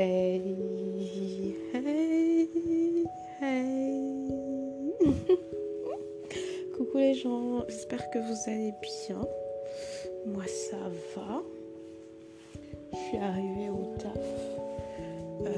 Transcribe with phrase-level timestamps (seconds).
[0.00, 0.54] Hey,
[1.74, 3.04] hey,
[3.40, 4.94] hey.
[6.76, 9.18] Coucou les gens, j'espère que vous allez bien.
[10.24, 10.76] Moi ça
[11.16, 11.42] va.
[12.92, 14.16] Je suis arrivée au taf.
[15.46, 15.50] Euh,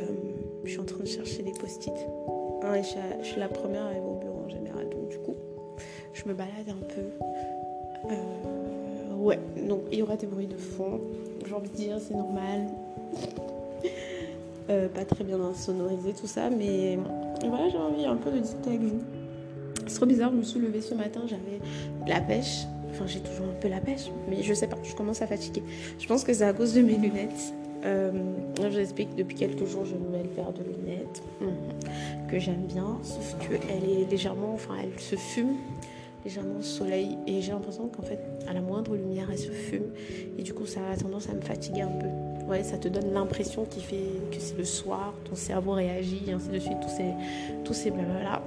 [0.65, 1.93] je suis en train de chercher des post-it.
[2.63, 5.37] Ouais, je, suis la première à arriver au bureau en général, donc du coup,
[6.15, 7.11] je me balade un peu.
[8.11, 10.99] Euh, ouais, donc il y aura des bruits de fond.
[11.47, 12.69] J'ai envie de dire, c'est normal.
[14.71, 16.97] Euh, pas très bien sonorisé tout ça, mais
[17.45, 19.01] voilà, j'ai envie un peu de discuter avec vous.
[19.87, 21.61] C'est trop bizarre, je me suis levée ce matin, j'avais
[22.07, 22.67] la pêche.
[22.91, 25.63] Enfin, j'ai toujours un peu la pêche, mais je sais pas, je commence à fatiguer.
[25.99, 27.53] Je pense que c'est à cause de mes lunettes.
[27.85, 28.13] Euh,
[28.63, 32.67] je vous explique, depuis quelques jours, je mets le paire de lunettes mhm, que j'aime
[32.67, 35.57] bien, sauf qu'elle est légèrement, enfin, elle se fume
[36.25, 39.87] légèrement au soleil et j'ai l'impression qu'en fait, à la moindre lumière, elle se fume
[40.39, 42.30] et du coup, ça a tendance à me fatiguer un peu
[42.63, 46.49] ça te donne l'impression qu'il fait que c'est le soir, ton cerveau réagit, et ainsi
[46.49, 47.13] de suite, tous ces,
[47.65, 48.43] tous ces blabla.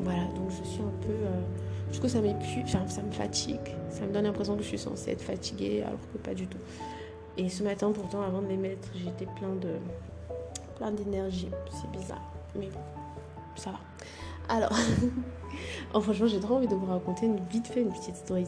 [0.00, 1.12] Voilà, donc je suis un peu.
[1.12, 3.56] Euh, du coup, ça m'épuise, enfin, ça me fatigue.
[3.90, 6.58] Ça me donne l'impression que je suis censée être fatiguée, alors que pas du tout.
[7.36, 9.74] Et ce matin, pourtant, avant de les mettre, j'étais plein de
[10.76, 11.48] plein d'énergie.
[11.70, 12.22] C'est bizarre,
[12.58, 12.68] mais
[13.56, 13.78] ça va.
[14.48, 14.72] Alors,
[15.94, 18.46] oh, franchement, j'ai trop envie de vous raconter une vite fait une petite story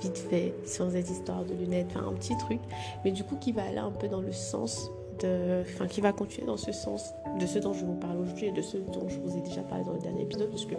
[0.00, 2.60] vite fait, sur cette histoire de lunettes, enfin un petit truc,
[3.04, 4.90] mais du coup qui va aller un peu dans le sens
[5.20, 8.46] de, enfin qui va continuer dans ce sens de ce dont je vous parle aujourd'hui
[8.46, 10.74] et de ce dont je vous ai déjà parlé dans le dernier épisode, parce que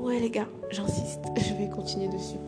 [0.00, 2.38] ouais les gars, j'insiste, je vais continuer dessus.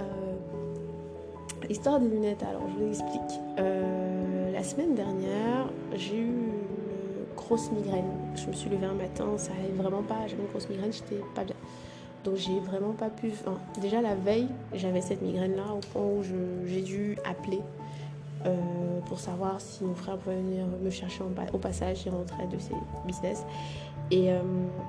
[0.00, 3.40] Euh, histoire des lunettes, alors je vous explique.
[3.58, 6.57] Euh, la semaine dernière, j'ai eu
[7.48, 8.10] grosse migraine.
[8.36, 11.22] Je me suis levée un matin, ça allait vraiment pas, j'avais une grosse migraine, j'étais
[11.34, 11.56] pas bien.
[12.24, 13.32] Donc j'ai vraiment pas pu.
[13.80, 16.22] déjà la veille, j'avais cette migraine-là au point où
[16.66, 17.60] j'ai dû appeler
[18.44, 22.02] euh, pour savoir si mon frère pouvait venir me chercher au passage.
[22.04, 22.74] Il rentrait de ses
[23.06, 23.44] business.
[24.10, 24.40] Et euh,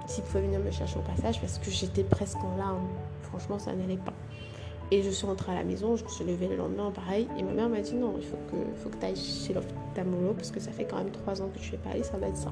[0.06, 2.88] s'il pouvait venir me chercher au passage parce que j'étais presque en larmes.
[3.22, 4.09] Franchement, ça n'allait pas.
[4.92, 7.28] Et je suis rentrée à la maison, je me suis levée le lendemain, pareil.
[7.38, 8.38] Et ma mère m'a dit non, il faut
[8.90, 11.70] que, tu ailles chez l'ophtalmologue parce que ça fait quand même trois ans que tu
[11.70, 12.52] fais pas aller, ça va être ça.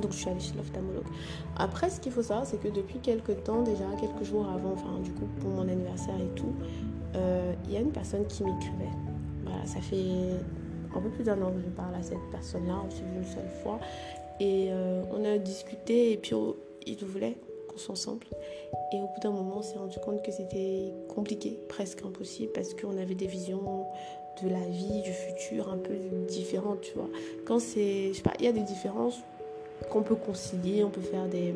[0.00, 1.06] Donc je suis allée chez l'ophtalmologue.
[1.56, 5.00] Après, ce qu'il faut savoir, c'est que depuis quelques temps, déjà quelques jours avant, enfin
[5.02, 6.54] du coup pour mon anniversaire et tout,
[7.16, 8.92] euh, il y a une personne qui m'écrivait.
[9.44, 10.04] Voilà, ça fait
[10.94, 13.24] un peu plus d'un an que je parle à cette personne-là, on s'est vu une
[13.24, 13.80] seule fois.
[14.38, 16.36] Et euh, on a discuté et puis
[16.86, 17.38] il voulait
[17.88, 18.26] ensemble.
[18.92, 22.74] Et au bout d'un moment, on s'est rendu compte que c'était compliqué, presque impossible, parce
[22.74, 23.86] qu'on avait des visions
[24.42, 25.94] de la vie, du futur un peu
[26.28, 27.08] différentes, tu vois.
[27.46, 29.20] Quand c'est, je sais pas, il y a des différences
[29.90, 31.54] qu'on peut concilier, on peut faire des,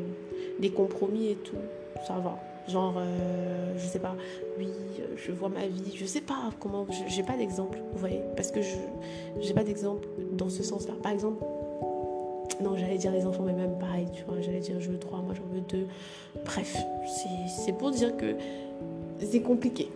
[0.58, 1.56] des compromis et tout,
[2.06, 2.38] ça va.
[2.68, 4.16] Genre, euh, je sais pas,
[4.58, 4.68] oui,
[5.16, 8.60] je vois ma vie, je sais pas comment, j'ai pas d'exemple, vous voyez, parce que
[8.60, 8.76] je
[9.40, 10.94] j'ai pas d'exemple dans ce sens-là.
[11.02, 11.42] Par exemple,
[12.62, 15.20] non, j'allais dire les enfants, mais même pareil, tu vois, j'allais dire je veux trois,
[15.20, 15.86] moi j'en veux deux.
[16.44, 16.76] Bref,
[17.64, 18.36] c'est pour dire que
[19.20, 19.88] c'est compliqué.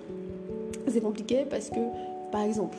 [0.89, 1.81] C'est compliqué parce que,
[2.31, 2.77] par exemple,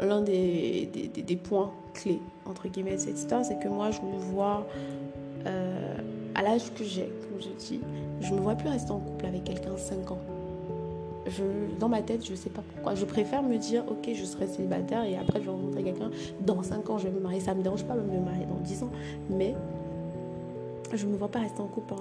[0.00, 4.18] l'un des, des, points clés, entre guillemets, de cette histoire, c'est que moi je me
[4.32, 4.66] vois
[5.46, 5.94] euh,
[6.34, 7.80] à l'âge que j'ai, comme je dis,
[8.20, 10.18] je me vois plus rester en couple avec quelqu'un 5 ans
[11.78, 12.94] dans ma tête, je sais pas pourquoi.
[12.94, 16.10] Je préfère me dire, ok, je serai célibataire et après je vais rencontrer quelqu'un.
[16.40, 17.40] Dans 5 ans, je vais me marier.
[17.40, 18.90] Ça me dérange pas de me marier dans 10 ans.
[19.30, 19.54] Mais
[20.94, 21.94] je ne me vois pas rester en couple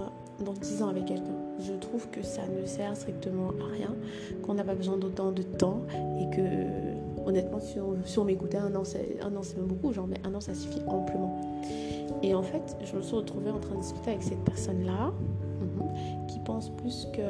[0.44, 1.36] dans 10 ans avec quelqu'un.
[1.60, 3.96] Je trouve que ça ne sert strictement à rien,
[4.44, 5.82] qu'on n'a pas besoin d'autant de temps
[6.20, 7.80] et que, honnêtement, si
[8.20, 11.42] on, m'écoutait, un an, c'est même beaucoup, genre, mais un an, ça suffit amplement.
[12.24, 15.12] Et en fait, je me suis retrouvée en train de discuter avec cette personne-là,
[15.60, 17.22] mhm, qui pense plus que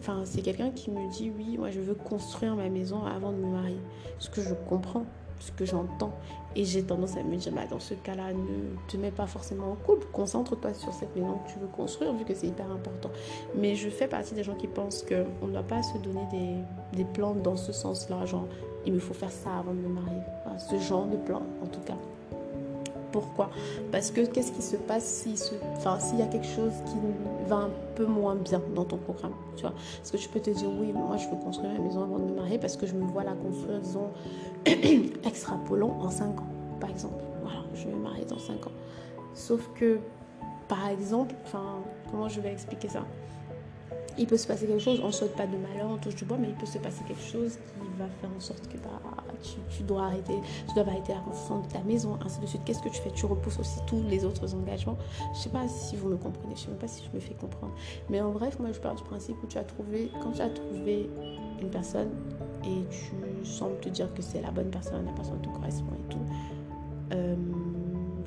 [0.00, 3.36] Enfin, c'est quelqu'un qui me dit oui, moi je veux construire ma maison avant de
[3.36, 3.80] me marier.
[4.18, 5.04] Ce que je comprends,
[5.40, 6.12] ce que j'entends.
[6.56, 9.72] Et j'ai tendance à me dire, bah, dans ce cas-là, ne te mets pas forcément
[9.72, 10.06] en couple.
[10.12, 13.10] Concentre-toi sur cette maison que tu veux construire, vu que c'est hyper important.
[13.54, 16.96] Mais je fais partie des gens qui pensent qu'on ne doit pas se donner des,
[16.96, 18.24] des plans dans ce sens-là.
[18.24, 18.48] Genre,
[18.86, 20.22] il me faut faire ça avant de me marier.
[20.58, 21.96] ce genre de plan, en tout cas.
[23.12, 23.50] Pourquoi
[23.90, 25.34] Parce que qu'est-ce qui se passe s'il
[25.76, 26.96] enfin, y a quelque chose qui
[27.48, 29.74] va un peu moins bien dans ton programme tu vois
[30.10, 32.34] que tu peux te dire, oui, moi je veux construire ma maison avant de me
[32.34, 34.10] marier parce que je me vois la construire, disons,
[35.24, 36.46] extrapolant en 5 ans,
[36.80, 37.22] par exemple.
[37.42, 38.72] Voilà, je vais me marier dans 5 ans.
[39.34, 39.98] Sauf que,
[40.68, 41.34] par exemple,
[42.10, 43.04] comment je vais expliquer ça?
[44.20, 46.26] Il peut se passer quelque chose, on ne souhaite pas de malheur, on touche du
[46.26, 49.00] bois, mais il peut se passer quelque chose qui va faire en sorte que bah,
[49.70, 50.34] tu, dois arrêter,
[50.68, 52.60] tu dois arrêter la construction de ta maison, ainsi de suite.
[52.66, 53.10] Qu'est-ce que tu fais?
[53.12, 54.98] Tu repousses aussi tous les autres engagements?
[55.32, 57.16] Je ne sais pas si vous me comprenez, je ne sais même pas si je
[57.16, 57.72] me fais comprendre.
[58.10, 60.50] Mais en bref, moi je pars du principe où tu as trouvé, quand tu as
[60.50, 61.08] trouvé
[61.62, 62.10] une personne
[62.64, 66.10] et tu sembles te dire que c'est la bonne personne, la personne te correspond et
[66.10, 66.18] tout,
[67.14, 67.34] euh,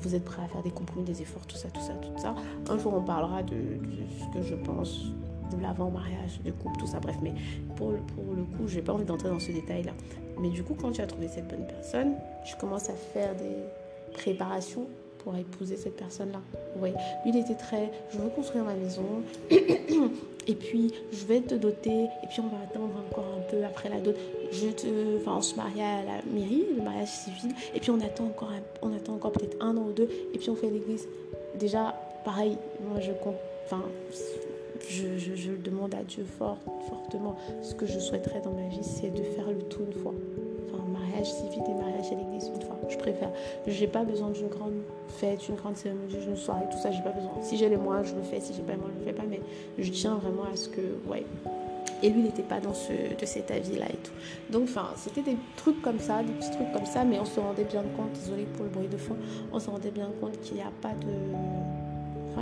[0.00, 2.34] vous êtes prêt à faire des compromis, des efforts, tout ça, tout ça, tout ça.
[2.68, 3.78] Un jour, on parlera de,
[4.18, 5.12] ce que je pense
[5.52, 7.16] de l'avant-mariage, du couple, tout ça, bref.
[7.22, 7.32] Mais
[7.76, 9.92] pour, pour le coup, je n'ai pas envie d'entrer dans ce détail-là.
[10.40, 12.14] Mais du coup, quand tu as trouvé cette bonne personne,
[12.44, 14.86] tu commences à faire des préparations
[15.18, 16.40] pour épouser cette personne-là.
[16.80, 16.90] Oui,
[17.24, 22.04] lui, il était très, je veux construire ma maison, et puis je vais te doter,
[22.04, 24.14] et puis on va attendre encore un peu après la dot.
[24.52, 28.00] Je te, enfin, on se marie à la mairie, le mariage civil, et puis on
[28.00, 28.50] attend encore,
[28.82, 31.08] on attend encore peut-être un an ou deux, et puis on fait l'église.
[31.58, 31.94] Déjà,
[32.24, 33.82] pareil, moi je compte, enfin,
[34.88, 36.58] je, je, demande à Dieu fort,
[36.88, 37.36] fortement.
[37.62, 40.14] Ce que je souhaiterais dans ma vie, c'est de faire le tout une fois.
[40.66, 42.78] Enfin, mariage civil et mariage à l'église une fois.
[42.88, 43.30] Je préfère.
[43.66, 44.74] J'ai pas besoin d'une grande
[45.08, 47.32] fête, une grande cérémonie, une soirée, tout ça, j'ai pas besoin.
[47.42, 48.40] Si j'ai les moyens, je le fais.
[48.40, 49.28] Si j'ai pas les moyens, je le fais pas.
[49.28, 49.40] Mais
[49.78, 51.24] je tiens vraiment à ce que, ouais.
[52.02, 54.12] Et lui, il n'était pas dans ce, de cet avis-là et tout.
[54.50, 57.40] Donc, enfin, c'était des trucs comme ça, des petits trucs comme ça, mais on se
[57.40, 59.16] rendait bien compte, désolé pour le bruit de fond,
[59.52, 61.83] on se rendait bien compte qu'il n'y a pas de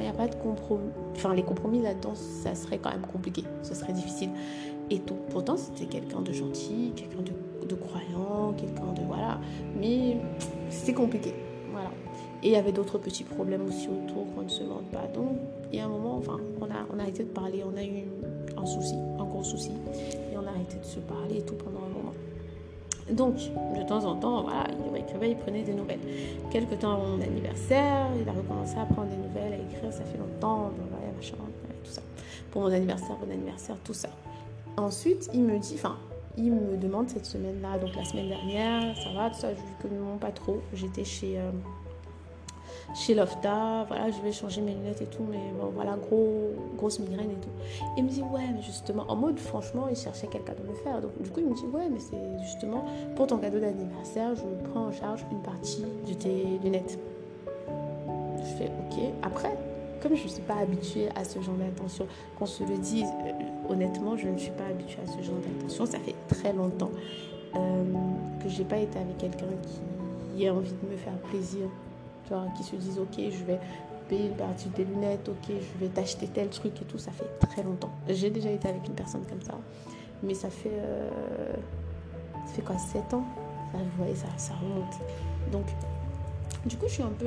[0.00, 0.90] il n'y a pas de compromis.
[1.14, 3.44] Enfin, les compromis là-dedans, ça serait quand même compliqué.
[3.62, 4.30] Ce serait difficile.
[4.90, 5.16] Et tout.
[5.30, 9.02] Pourtant, c'était quelqu'un de gentil, quelqu'un de, croyant, quelqu'un de.
[9.06, 9.38] Voilà.
[9.78, 10.18] Mais
[10.70, 11.34] c'était compliqué.
[11.70, 11.90] Voilà.
[12.42, 15.06] Et il y avait d'autres petits problèmes aussi autour qu'on ne se demande pas.
[15.14, 15.38] Donc,
[15.72, 17.62] il y a un moment, enfin, on a, on a arrêté de parler.
[17.64, 18.04] On a eu
[18.56, 19.70] un souci, un gros souci.
[20.32, 22.12] Et on a arrêté de se parler et tout pendant un moment.
[23.10, 26.00] Donc, de temps en temps, voilà, il écrivait, il prenait des nouvelles.
[26.50, 30.04] Quelque temps avant mon anniversaire, il a recommencé à prendre des nouvelles, à écrire, ça
[30.04, 31.34] fait longtemps, voilà, machin,
[31.84, 32.02] tout ça.
[32.50, 34.08] Pour mon anniversaire, bon anniversaire, tout ça.
[34.76, 35.96] Ensuite, il me dit, enfin,
[36.36, 39.66] il me demande cette semaine-là, donc la semaine dernière, ça va, tout ça, je lui
[39.66, 40.60] dis que non, pas trop.
[40.72, 41.50] J'étais chez, euh,
[42.94, 46.98] chez Lofta, voilà, je vais changer mes lunettes et tout, mais bon, voilà, gros, grosse
[46.98, 47.84] migraine et tout.
[47.96, 51.00] il me dit, ouais, mais justement, en mode, franchement, il cherchait quelqu'un de me faire.
[51.00, 52.84] Donc, du coup, il me dit, ouais, mais c'est justement
[53.16, 56.98] pour ton cadeau d'anniversaire, je prends en charge une partie de tes lunettes.
[58.38, 58.98] Je fais, ok.
[59.22, 59.56] Après,
[60.02, 62.06] comme je ne suis pas habituée à ce genre d'attention,
[62.38, 65.86] qu'on se le dise, euh, honnêtement, je ne suis pas habituée à ce genre d'attention.
[65.86, 66.90] Ça fait très longtemps
[67.54, 67.84] euh,
[68.42, 69.46] que j'ai pas été avec quelqu'un
[70.36, 71.68] qui a envie de me faire plaisir
[72.56, 73.58] qui se disent ok, je vais
[74.08, 76.98] payer une partie des lunettes, ok, je vais t'acheter tel truc et tout.
[76.98, 77.90] Ça fait très longtemps.
[78.08, 79.54] J'ai déjà été avec une personne comme ça,
[80.22, 81.10] mais ça fait, euh,
[82.46, 83.24] ça fait quoi, 7 ans?
[83.72, 84.94] Vous voyez, ça, ça remonte.
[85.50, 85.64] Donc,
[86.66, 87.26] du coup, je suis un peu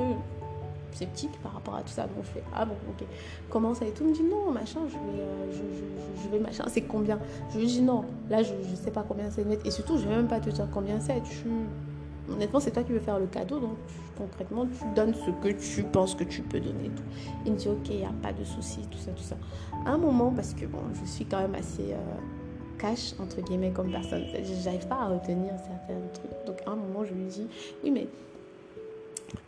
[0.96, 2.04] sceptique par rapport à tout ça.
[2.04, 3.06] Donc je fais ah bon ok
[3.50, 4.04] comment ça et tout?
[4.04, 5.52] Me dit non machin je vais euh,
[6.22, 7.18] je, vais machin c'est combien?
[7.52, 10.08] Je lui dis non là je, je sais pas combien c'est net et surtout je
[10.08, 11.22] vais même pas te dire combien c'est.
[11.22, 11.44] Tu
[12.32, 13.76] honnêtement, c'est toi qui veux faire le cadeau, donc
[14.16, 16.90] concrètement, tu donnes ce que tu penses que tu peux donner.
[16.94, 17.02] Tout.
[17.44, 19.36] Il me dit, ok, il n'y a pas de souci, tout ça, tout ça.
[19.84, 23.70] À un moment, parce que bon, je suis quand même assez euh, cash, entre guillemets,
[23.70, 24.24] comme personne,
[24.62, 26.46] j'arrive pas à retenir certains trucs.
[26.46, 27.46] Donc à un moment, je lui dis,
[27.84, 28.08] oui, mais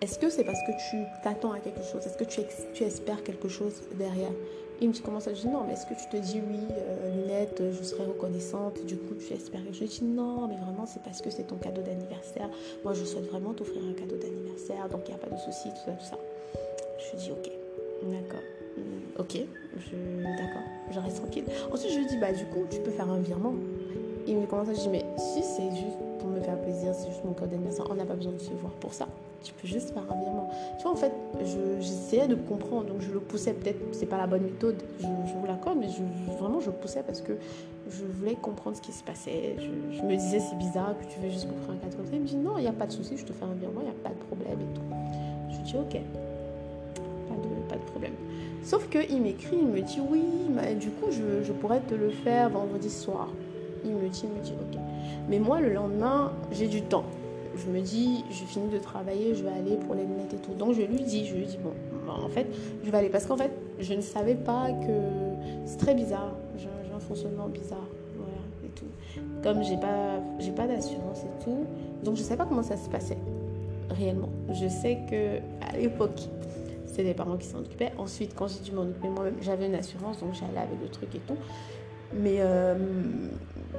[0.00, 2.06] est-ce que c'est parce que tu t'attends à quelque chose?
[2.06, 4.30] Est-ce que tu, espères quelque chose derrière?
[4.80, 6.60] Il me dit comment ça Je dis non, mais est-ce que tu te dis oui,
[6.70, 11.02] euh, lunettes, je serai reconnaissante, du coup tu espères Je dis non, mais vraiment c'est
[11.02, 12.48] parce que c'est ton cadeau d'anniversaire.
[12.84, 15.70] Moi je souhaite vraiment t'offrir un cadeau d'anniversaire, donc il n'y a pas de souci,
[15.70, 16.19] tout ça, tout ça.
[16.98, 17.50] Je lui dis ok,
[18.04, 18.44] d'accord,
[18.76, 19.36] hmm, ok,
[19.78, 21.44] je, d'accord, je reste tranquille.
[21.72, 23.54] Ensuite je lui dis bah du coup tu peux faire un virement.
[24.28, 27.25] Il me commence à dire mais si c'est juste pour me faire plaisir, c'est juste
[27.25, 29.08] mon cadeau d'anniversaire, on n'a pas besoin de se voir pour ça
[29.42, 30.50] tu peux juste faire un virement.
[30.78, 31.12] Tu vois, en fait,
[31.80, 33.52] j'essayais de comprendre, donc je le poussais.
[33.52, 35.88] Peut-être c'est pas la bonne méthode, je, vous l'accorde, mais
[36.38, 37.33] vraiment je poussais parce que
[37.88, 39.57] je voulais comprendre ce qui se passait.
[39.59, 42.02] Je, me disais, c'est bizarre que tu veux juste m'offrir un cadeau.
[42.12, 43.80] Il me dit, non, il n'y a pas de souci, je te fais un virement,
[43.80, 44.83] il n'y a pas de problème et tout.
[45.50, 46.00] Je dis, ok,
[47.28, 48.14] pas de, pas de problème.
[48.64, 50.25] Sauf qu'il m'écrit, il me dit, oui,
[50.78, 53.28] du coup, je, je pourrais te le faire vendredi soir.
[53.85, 54.78] Il me dit, il me dit, ok.
[55.28, 57.04] Mais moi, le lendemain, j'ai du temps
[57.58, 60.54] je me dis, je finis de travailler, je vais aller pour les lunettes et tout.
[60.54, 61.72] Donc je lui dis, je lui dis, bon,
[62.10, 62.46] en fait,
[62.84, 63.08] je vais aller.
[63.08, 65.66] Parce qu'en fait, je ne savais pas que.
[65.66, 66.34] C'est très bizarre.
[66.56, 67.86] J'ai un fonctionnement bizarre.
[68.16, 68.86] Voilà, et tout.
[69.42, 71.66] Comme j'ai pas, j'ai pas d'assurance et tout.
[72.02, 73.18] Donc je ne sais pas comment ça se passait
[73.90, 74.30] réellement.
[74.50, 76.20] Je sais que à l'époque,
[76.86, 77.92] c'est les parents qui s'en occupaient.
[77.98, 81.14] Ensuite, quand j'ai dû m'en occuper moi-même, j'avais une assurance, donc j'allais avec le truc
[81.14, 81.36] et tout.
[82.14, 82.74] Mais euh,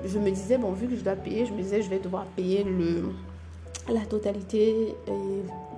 [0.05, 2.25] je me disais, bon, vu que je dois payer, je me disais, je vais devoir
[2.27, 3.09] payer le,
[3.91, 4.95] la totalité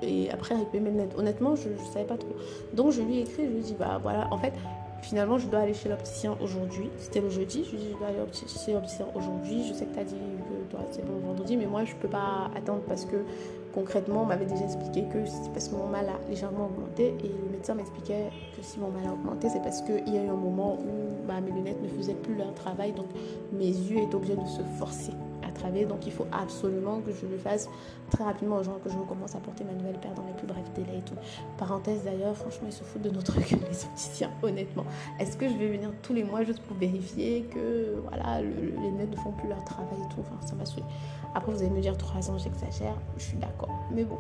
[0.02, 1.16] et, après avec mes lunettes.
[1.18, 2.36] Honnêtement, je ne savais pas trop.
[2.74, 4.54] Donc je lui ai écrit, je lui ai dit, bah voilà, en fait,
[5.02, 6.90] finalement, je dois aller chez l'opticien aujourd'hui.
[6.98, 7.64] C'était le jeudi.
[7.66, 8.18] Je lui dis, je dois aller
[8.66, 9.68] chez l'opticien aujourd'hui.
[9.68, 12.00] Je sais que tu as dit que toi, c'est bon vendredi, mais moi, je ne
[12.00, 13.18] peux pas attendre parce que
[13.74, 17.16] concrètement, on m'avait déjà expliqué que c'est parce que mon mal a légèrement augmenté.
[17.24, 20.24] Et le médecin m'expliquait que si mon mal a augmenté, c'est parce qu'il y a
[20.24, 22.92] eu un moment où bah, mes lunettes ne faisaient plus leur travail.
[22.94, 23.08] Donc,
[23.54, 25.14] mes yeux étaient obligés de se forcer
[25.88, 27.70] donc il faut absolument que je le fasse
[28.10, 30.72] très rapidement, genre que je commence à porter ma nouvelle paire dans les plus brefs
[30.74, 31.16] délais et tout.
[31.58, 34.86] Parenthèse d'ailleurs, franchement, ils se foutent de notre gueule, les opticiens, honnêtement.
[35.20, 39.12] Est-ce que je vais venir tous les mois juste pour vérifier que voilà, les lunettes
[39.12, 40.22] ne font plus leur travail et tout?
[40.22, 40.86] Enfin, ça m'a saoulé.
[41.36, 43.74] Après, vous allez me dire 3 ans, j'exagère, je suis d'accord.
[43.92, 44.18] Mais bon,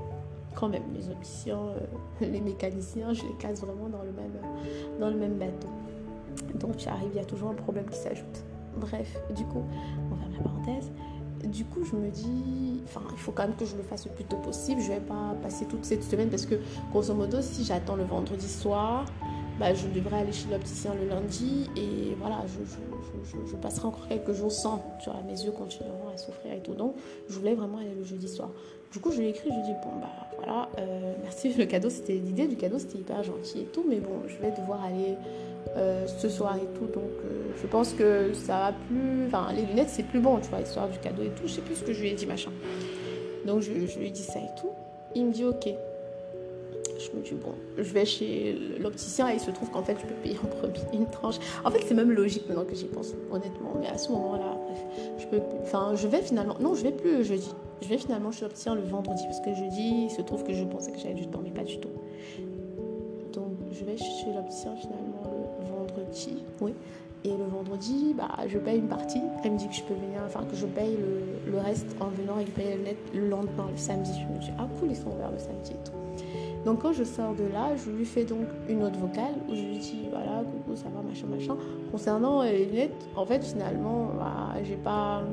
[0.55, 1.79] quand même, les opticiens, euh,
[2.21, 4.31] les mécaniciens, je les casse vraiment dans le même,
[4.99, 5.67] dans le même bateau.
[6.55, 8.45] Donc, tu arrives, il y a toujours un problème qui s'ajoute.
[8.77, 9.63] Bref, du coup,
[10.11, 10.91] on ferme la parenthèse
[11.47, 14.11] du coup, je me dis, enfin, il faut quand même que je le fasse le
[14.11, 14.81] plus tôt possible.
[14.81, 16.55] Je vais pas passer toute cette semaine parce que,
[16.91, 19.05] grosso modo, si j'attends le vendredi soir,
[19.61, 24.51] bah, je devrais aller chez l'opticien le lundi et voilà, je, passerai encore quelques jours
[24.51, 24.83] sans.
[25.03, 26.73] Tu mes yeux continueront à souffrir et tout.
[26.73, 26.95] Donc,
[27.29, 28.49] je voulais vraiment aller le jeudi soir.
[28.91, 31.53] Du coup, je lui ai écrit, je lui ai dit, bon, bah voilà, euh, merci,
[31.53, 34.49] le cadeau, c'était l'idée du cadeau, c'était hyper gentil et tout, mais bon, je vais
[34.49, 35.15] devoir aller
[35.77, 36.87] euh, ce soir et tout.
[36.87, 39.27] Donc euh, je pense que ça va plus.
[39.27, 41.43] Enfin, les lunettes, c'est plus bon, tu vois, histoire du cadeau et tout.
[41.45, 42.51] Je sais plus ce que je lui ai dit, machin.
[43.45, 44.71] Donc je, lui ai dit ça et tout.
[45.13, 45.69] Il me dit ok.
[47.05, 50.05] Je me dis bon, je vais chez l'opticien et il se trouve qu'en fait, je
[50.05, 51.37] peux payer en premier une tranche.
[51.63, 53.73] En fait, c'est même logique maintenant que j'y pense, honnêtement.
[53.79, 54.85] Mais à ce moment-là, bref,
[55.17, 55.41] je peux.
[55.63, 56.55] Enfin, je vais finalement.
[56.59, 57.51] Non, je vais plus le jeudi.
[57.81, 60.63] Je vais finalement chez l'opticien le vendredi parce que jeudi, il se trouve que je
[60.63, 61.89] pensais que j'avais du temps, mais pas du tout.
[63.33, 65.21] Donc, je vais chez l'opticien finalement
[66.61, 66.73] oui.
[67.23, 69.21] Et le vendredi, bah, je paye une partie.
[69.43, 70.97] Elle me dit que je peux venir, enfin que je paye
[71.47, 74.11] le, reste en venant récupérer le net le lendemain, le samedi.
[74.13, 76.00] Je me dis, ah cool, ils sont ouverts le samedi et tout.
[76.65, 79.61] Donc quand je sors de là, je lui fais donc une autre vocale où je
[79.61, 81.57] lui dis, voilà, coucou, ça va, machin, machin.
[81.91, 85.23] Concernant les lunettes, en fait, finalement, bah, j'ai pas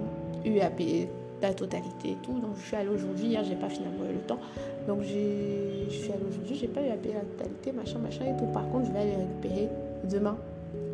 [0.45, 1.09] eu à payer
[1.43, 2.33] la totalité et tout.
[2.33, 4.39] Donc je suis allée aujourd'hui, hier j'ai pas finalement eu le temps.
[4.87, 8.37] Donc je suis allée aujourd'hui, j'ai pas eu à payer la totalité, machin, machin et
[8.37, 8.47] tout.
[8.53, 9.69] Par contre, je vais aller récupérer
[10.05, 10.37] demain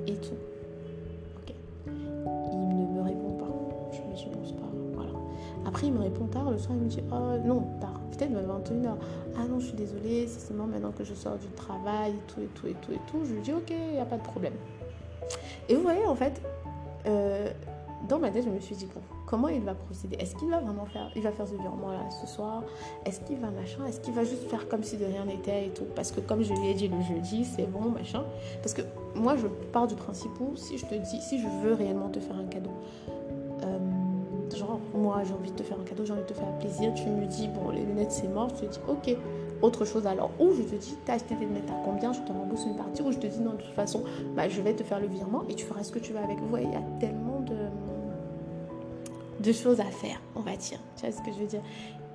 [0.06, 0.34] et tout.
[1.36, 1.54] Ok.
[2.52, 3.46] Il ne me répond pas.
[3.92, 4.64] Je me c'est pas.
[5.66, 6.50] Après, il me répond tard.
[6.50, 8.00] Le soir, il me dit, oh non, tard.
[8.16, 8.94] Peut-être 21h.
[9.36, 12.40] Ah non, je suis désolée, c'est seulement maintenant que je sors du travail et tout,
[12.40, 13.24] et tout, et tout, et tout.
[13.24, 14.54] Je lui dis, ok, il n'y a pas de problème.
[15.68, 16.40] Et vous voyez, en fait,
[17.06, 17.48] euh,
[18.08, 20.16] dans ma tête, je me suis dit, bon, comment il va procéder?
[20.20, 22.62] Est-ce qu'il va vraiment faire, il va faire ce virement là ce soir?
[23.04, 23.84] Est-ce qu'il va machin?
[23.86, 25.86] Est-ce qu'il va juste faire comme si de rien n'était et tout?
[25.96, 28.22] Parce que comme je lui ai dit le jeudi, c'est bon, machin.
[28.62, 28.82] Parce que
[29.14, 32.20] moi, je pars du principe où si je te dis, si je veux réellement te
[32.20, 32.70] faire un cadeau,
[34.94, 37.06] moi, j'ai envie de te faire un cadeau, j'ai envie de te faire plaisir, tu
[37.06, 39.16] me dis, bon, les lunettes, c'est mort, je te dis, ok,
[39.60, 40.30] autre chose alors.
[40.38, 43.02] Ou je te dis, t'as acheté des lunettes à combien, je te rembourse une partie,
[43.02, 44.04] ou je te dis, non, de toute façon,
[44.36, 46.38] bah, je vais te faire le virement et tu feras ce que tu veux avec.
[46.38, 47.54] Vous il y a tellement de
[49.44, 50.78] de choses à faire, on va dire.
[50.96, 51.62] Tu vois ce que je veux dire?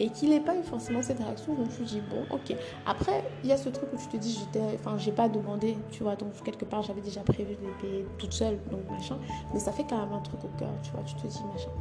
[0.02, 2.56] Et qu'il n'ait pas eu forcément cette réaction, je me suis dit, bon, ok.
[2.86, 5.78] Après, il y a ce truc où tu te dis, j'étais, enfin, j'ai pas demandé,
[5.92, 9.18] tu vois, donc quelque part, j'avais déjà prévu de les payer toute seule, donc machin.
[9.54, 11.72] Mais ça fait quand même un truc au cœur, tu vois, tu te dis, machin.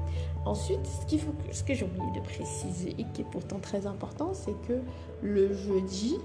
[0.45, 3.87] Ensuite, ce, qu'il faut ce que j'ai oublié de préciser et qui est pourtant très
[3.87, 4.81] important, c'est que
[5.23, 6.17] le jeudi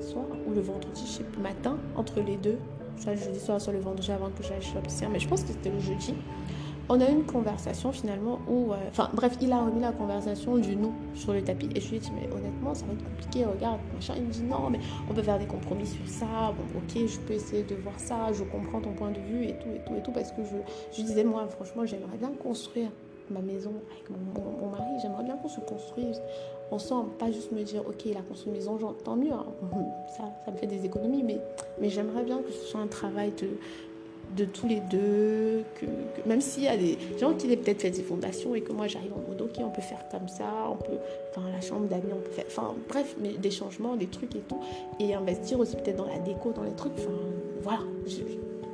[0.00, 2.58] soir ou le vendredi, je sais matin, entre les deux,
[2.96, 5.42] soit le jeudi soir, soit le vendredi avant que j'aille chez l'opticien, mais je pense
[5.42, 6.14] que c'était le jeudi
[6.88, 10.56] on a eu une conversation finalement où, euh, enfin bref, il a remis la conversation
[10.56, 11.68] du nous sur le tapis.
[11.74, 14.14] Et je lui ai dit mais honnêtement ça va être compliqué, regarde, machin.
[14.16, 14.78] Il me dit non mais
[15.10, 18.32] on peut faire des compromis sur ça, bon ok je peux essayer de voir ça,
[18.32, 20.42] je comprends ton point de vue et tout et tout et tout parce que
[20.92, 22.88] je, disais moi franchement j'aimerais bien construire
[23.30, 26.22] ma maison avec mon, mari, j'aimerais bien qu'on se construise
[26.70, 29.46] ensemble, pas juste me dire ok il a construit une maison, tant mieux, hein.
[30.16, 33.48] ça, ça me fait des économies mais j'aimerais bien que ce soit un travail de
[34.36, 35.86] de tous les deux, que,
[36.28, 38.86] même s'il y a des gens qui aient peut-être fait des fondations et que moi
[38.86, 40.98] j'arrive en mode ok on peut faire comme ça, on peut,
[41.30, 44.40] enfin la chambre d'amis on peut faire, enfin bref, mais des changements, des trucs et
[44.40, 44.60] tout,
[45.00, 47.12] et investir aussi peut-être dans la déco, dans les trucs, enfin
[47.62, 47.80] voilà,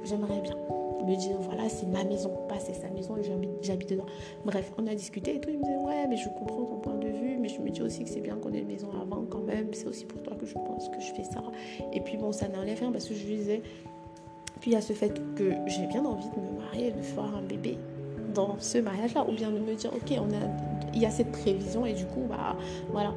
[0.05, 0.57] j'aimerais bien
[1.05, 3.23] me dire voilà c'est ma maison, pas c'est sa maison et
[3.63, 4.07] j'habite dedans.
[4.45, 6.95] Bref, on a discuté et tout, il me disait ouais mais je comprends ton point
[6.95, 9.25] de vue, mais je me dis aussi que c'est bien qu'on ait une maison avant
[9.29, 11.43] quand même, c'est aussi pour toi que je pense que je fais ça.
[11.93, 13.63] Et puis bon ça n'enlève rien parce que je lui disais
[14.63, 17.35] puis il y a ce fait que j'ai bien envie de me marier de faire
[17.37, 17.77] un bébé
[18.33, 20.49] dans ce mariage-là, ou bien de me dire, ok, on a,
[20.95, 22.57] il y a cette prévision et du coup, bah
[22.93, 23.13] voilà.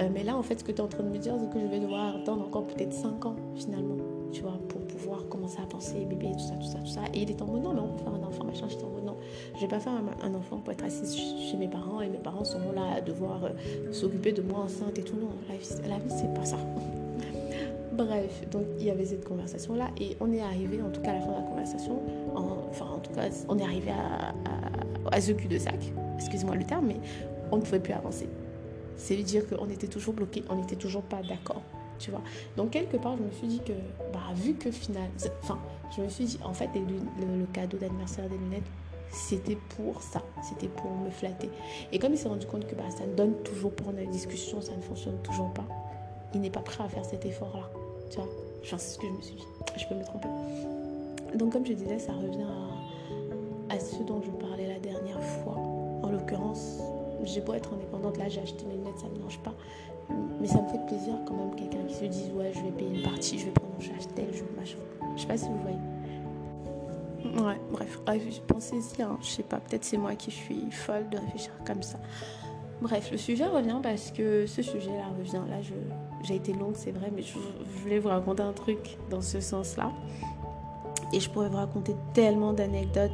[0.00, 1.48] Euh, mais là, en fait, ce que tu es en train de me dire, c'est
[1.48, 3.98] que je vais devoir attendre encore peut-être 5 ans finalement,
[4.32, 7.02] tu vois, pour pouvoir commencer à penser bébé, tout ça, tout ça, tout ça.
[7.14, 8.66] Et il est en mode non, mais on peut faire un enfant, machin.
[8.68, 9.16] J'étais en mode non,
[9.54, 12.44] je vais pas faire un, enfant pour être assis chez mes parents et mes parents
[12.44, 15.14] seront là à devoir euh, s'occuper de moi enceinte et tout.
[15.14, 16.58] Non, la vie, la vie c'est pas ça.
[17.98, 21.14] Bref, donc il y avait cette conversation-là et on est arrivé, en tout cas à
[21.14, 22.00] la fin de la conversation,
[22.70, 23.90] enfin en tout cas on est arrivé
[25.10, 27.00] à, ce cul de sac, excusez-moi le terme, mais
[27.50, 28.28] on ne pouvait plus avancer.
[28.96, 31.60] C'est dire qu'on était toujours bloqué, on n'était toujours pas d'accord,
[31.98, 32.22] tu vois.
[32.56, 33.72] Donc quelque part, je me suis dit que,
[34.12, 35.10] bah, vu que final,
[35.42, 35.58] enfin,
[35.96, 38.70] je me suis dit, en fait, le, cadeau d'anniversaire des lunettes,
[39.10, 41.50] c'était pour ça, c'était pour me flatter.
[41.90, 44.76] Et comme il s'est rendu compte que bah, ça donne toujours pour une discussion, ça
[44.76, 45.66] ne fonctionne toujours pas,
[46.32, 47.68] il n'est pas prêt à faire cet effort-là,
[48.10, 48.28] tu vois.
[48.62, 49.46] Enfin, c'est ce que je me suis dit.
[49.76, 50.28] Je peux me tromper.
[51.34, 52.46] Donc comme je disais, ça revient
[53.70, 55.56] à, ce dont je parlais la dernière fois.
[56.02, 56.78] En l'occurrence,
[57.24, 59.54] j'ai beau être indépendante, là j'ai acheté mes lunettes, ça ne me dérange pas.
[60.40, 62.96] Mais ça me fait plaisir quand même quelqu'un qui se dise ouais je vais payer
[62.96, 64.78] une partie, je vais prendre mon tel jour, machin.
[65.16, 65.76] Je sais pas si vous voyez.
[67.24, 68.00] Ouais, bref,
[68.46, 69.18] pensez-y, hein.
[69.20, 71.98] je sais pas, peut-être c'est moi qui suis folle de réfléchir comme ça.
[72.80, 75.42] Bref, le sujet revient parce que ce sujet-là revient.
[75.50, 75.60] Là,
[76.22, 77.34] j'ai été longue, c'est vrai, mais je,
[77.82, 79.92] voulais vous raconter un truc dans ce sens-là.
[81.12, 83.12] Et je pourrais vous raconter tellement d'anecdotes,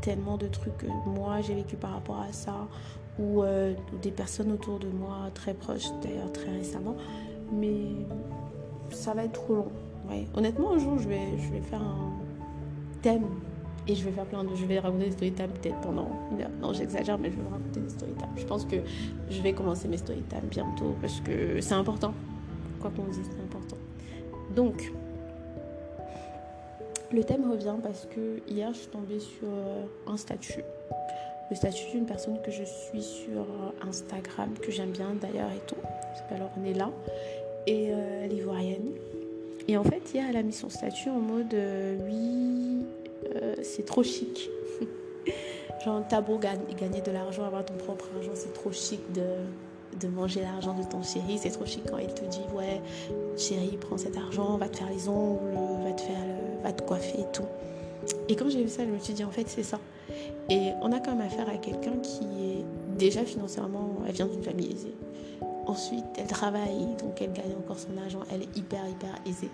[0.00, 2.68] tellement de trucs que moi j'ai vécu par rapport à ça,
[3.20, 6.96] euh, ou des personnes autour de moi, très proches d'ailleurs, très récemment.
[7.52, 7.86] Mais
[8.90, 9.72] ça va être trop long.
[10.34, 12.12] Honnêtement, un jour, je vais, je vais faire un
[13.00, 13.24] thème
[13.86, 14.54] et je vais faire plein de.
[14.54, 16.50] Je vais raconter des story time peut-être pendant une heure.
[16.60, 18.28] Non, j'exagère, mais je vais raconter des story time.
[18.36, 18.76] Je pense que
[19.30, 22.14] je vais commencer mes story bientôt parce que c'est important.
[22.80, 23.76] Quoi qu'on dise, c'est important.
[24.54, 24.92] Donc,
[27.12, 30.64] le thème revient parce que hier, je suis tombée sur euh, un statut
[31.50, 33.46] le statut d'une personne que je suis sur
[33.86, 35.76] Instagram, que j'aime bien d'ailleurs et tout.
[36.66, 36.90] Est là.
[37.66, 38.92] Et euh, elle est ivoirienne.
[39.68, 42.63] Et en fait, hier, elle a mis son statut en mode euh, oui,
[43.64, 44.50] c'est trop chic.
[45.84, 50.42] Genre, t'as beau gagner de l'argent, avoir ton propre argent, c'est trop chic de, manger
[50.42, 51.38] l'argent de ton chéri.
[51.38, 52.80] C'est trop chic quand il te dit ouais,
[53.36, 56.16] chéri, prends cet argent, va te faire les ongles, va te, faire
[56.62, 57.46] va te coiffer et tout.
[58.28, 59.78] Et quand j'ai vu ça, je me suis dit en fait, c'est ça.
[60.50, 62.64] Et on a quand même affaire à quelqu'un qui est
[62.98, 64.94] déjà financièrement, elle vient d'une famille aisée.
[65.66, 69.50] Ensuite, elle travaille, donc elle gagne encore son argent, elle est hyper, hyper aisée.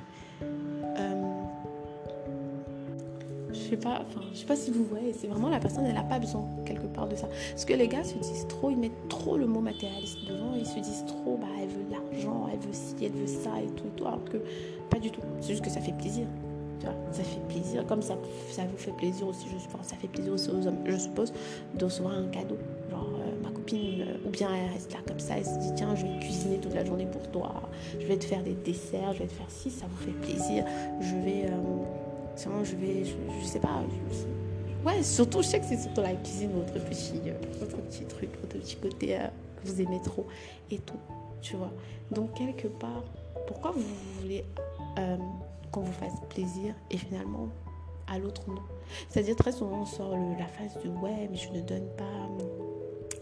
[3.70, 6.02] Sais pas, enfin, je sais pas si vous voyez, c'est vraiment la personne, elle n'a
[6.02, 7.28] pas besoin quelque part de ça.
[7.50, 10.66] Parce que les gars se disent trop, ils mettent trop le mot matérialiste devant, ils
[10.66, 13.86] se disent trop, bah, elle veut l'argent, elle veut ci, elle veut ça et tout
[13.86, 14.38] et tout, alors que
[14.90, 15.20] pas du tout.
[15.40, 16.26] C'est juste que ça fait plaisir
[17.12, 18.14] ça fait plaisir, comme ça,
[18.50, 21.32] ça vous fait plaisir aussi, je suppose, ça fait plaisir aussi aux hommes, je suppose,
[21.74, 22.58] de recevoir un cadeau.
[22.90, 25.72] Genre, euh, ma copine, euh, ou bien elle reste là comme ça, elle se dit,
[25.76, 27.52] tiens, je vais cuisiner toute la journée pour toi,
[27.98, 30.64] je vais te faire des desserts, je vais te faire ci, ça vous fait plaisir,
[31.00, 31.56] je vais, euh,
[32.62, 33.82] je vais, je, sais pas,
[34.84, 37.20] ouais, surtout, je sais que c'est surtout la cuisine, votre petit,
[37.58, 39.18] votre petit truc, votre petit côté
[39.56, 40.26] que vous aimez trop
[40.70, 40.98] et tout,
[41.40, 41.72] tu vois.
[42.10, 43.04] Donc, quelque part,
[43.46, 43.82] pourquoi vous
[44.20, 44.44] voulez
[45.70, 47.48] qu'on vous fasse plaisir et finalement
[48.08, 48.62] à l'autre non?
[49.08, 52.04] C'est-à-dire très souvent on sort la face de ouais mais je ne donne pas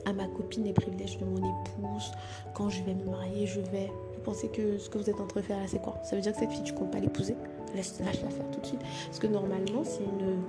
[0.08, 2.12] à ma copine les privilèges de mon épouse.
[2.54, 3.90] Quand je vais me marier, je vais.
[4.14, 6.00] Vous pensez que ce que vous êtes en train de faire là, c'est quoi?
[6.02, 7.34] Ça veut dire que cette fille, tu comptes pas l'épouser?
[7.74, 8.80] Lâche, la faire tout de suite.
[9.06, 10.42] Parce que normalement, c'est une...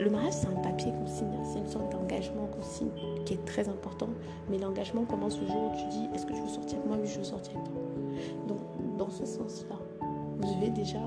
[0.00, 1.30] Le mariage, c'est un papier qu'on signe.
[1.44, 2.90] C'est une sorte d'engagement qu'on signe
[3.24, 4.08] qui est très important.
[4.50, 6.96] Mais l'engagement commence le jour où tu dis est-ce que tu veux sortir avec moi?
[7.00, 7.82] Oui, je veux sortir avec toi.
[8.48, 8.58] Donc,
[8.98, 10.98] dans ce sens-là, vous devez déjà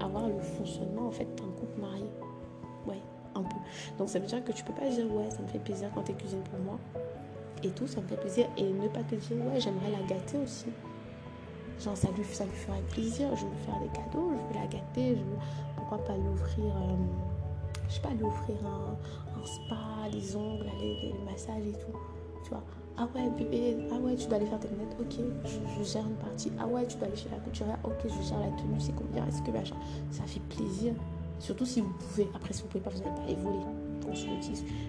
[0.00, 2.06] avoir le fonctionnement en fait d'un couple marié.
[2.86, 3.00] Ouais,
[3.34, 3.56] un peu.
[3.98, 6.02] Donc ça veut dire que tu peux pas dire ouais, ça me fait plaisir quand
[6.02, 6.78] tu cuisines pour moi
[7.62, 10.38] et tout, ça me fait plaisir et ne pas te dire ouais, j'aimerais la gâter
[10.38, 10.66] aussi.
[11.80, 14.60] Genre ça lui, ça lui ferait plaisir, je vais lui faire des cadeaux, je vais
[14.60, 16.96] la gâter, je pourquoi pas lui offrir, euh,
[17.88, 18.96] je sais pas, lui offrir un,
[19.44, 21.98] spa, les ongles, les, les massages et tout,
[22.42, 22.62] tu vois
[22.96, 26.14] ah ouais, bébé, ah ouais, tu dois aller faire tes lunettes, ok, je, gère une
[26.14, 26.52] partie.
[26.60, 29.26] Ah ouais, tu dois aller chez la couturière, ok, je gère la tenue, c'est combien,
[29.26, 29.50] est-ce que.
[30.12, 30.94] Ça fait plaisir.
[31.40, 32.28] Surtout si vous pouvez.
[32.34, 33.58] Après, si vous pouvez pas, vous n'allez pas les voler,
[34.04, 34.32] qu'on se le.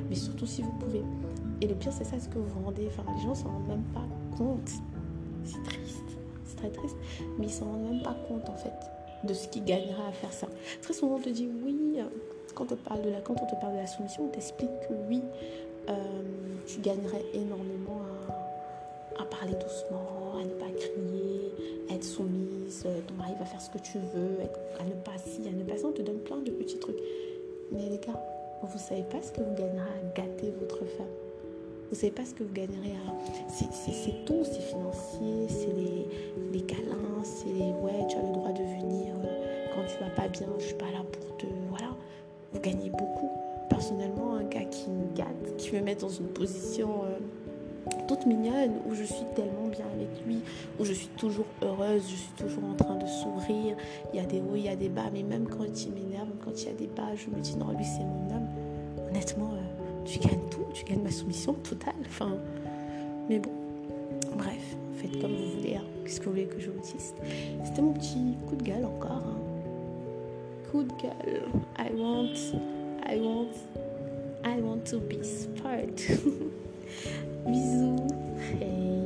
[0.08, 1.02] Mais surtout si vous pouvez.
[1.62, 2.88] Et le pire, c'est ça, ce que vous rendez.
[2.88, 4.06] Enfin, les gens s'en rendent même pas
[4.38, 4.70] compte.
[5.44, 6.18] C'est triste.
[7.38, 8.74] Mais ils s'en rendent même pas compte, en fait,
[9.24, 10.48] de ce qu'ils gagneraient à faire ça.
[10.82, 12.00] Très souvent, on te dit oui.
[12.54, 14.94] Quand on, parle de la, quand on te parle de la soumission, on t'explique que
[15.10, 15.22] oui,
[15.90, 15.94] euh,
[16.66, 18.02] tu gagnerais énormément
[19.18, 21.52] à, parler doucement, à ne pas crier,
[21.90, 24.38] à être soumise, euh, ton mari va faire ce que tu veux,
[24.80, 27.00] à ne pas si, à ne pas ça, on te donne plein de petits trucs.
[27.72, 28.22] Mais les gars,
[28.62, 31.25] vous ne savez pas ce que vous gagnerez à gâter votre femme.
[31.86, 33.14] Vous ne savez pas ce que vous gagnerez à...
[33.48, 36.08] C'est tout, c'est financier, c'est les,
[36.52, 37.72] les câlins, c'est les...
[37.72, 40.76] Ouais, tu as le droit de venir euh, quand tu vas pas bien, je suis
[40.76, 41.46] pas là pour te...
[41.70, 41.94] Voilà.
[42.54, 43.30] Vous gagnez beaucoup
[43.70, 47.20] personnellement un gars qui me gâte, qui me met dans une position, euh,
[48.08, 50.42] toute mignonne, où je suis tellement bien avec lui,
[50.80, 53.76] où je suis toujours heureuse, je suis toujours en train de sourire.
[54.14, 56.30] Il y a des hauts, il y a des bas, mais même quand il m'énerve,
[56.44, 58.48] quand il y a des bas, je me dis non, lui c'est mon homme.
[59.10, 59.65] Honnêtement, euh,
[60.06, 61.94] tu gagnes tout, tu gagnes ma soumission totale.
[62.08, 62.38] Enfin,
[63.30, 63.52] mais bon,
[64.38, 65.76] bref, faites comme vous voulez.
[65.76, 65.84] Hein.
[66.04, 67.14] Qu'est-ce que vous voulez que je vous dise?
[67.64, 69.24] C'était mon petit coup de gueule encore.
[69.26, 69.38] Hein.
[70.72, 71.42] Coup de gueule.
[71.80, 72.36] I want,
[73.08, 73.52] I want,
[74.44, 75.96] I want to be smart.
[77.48, 79.05] Bisous.